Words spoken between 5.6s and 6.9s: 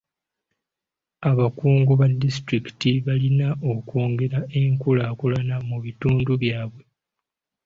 mu bitundu byabwe.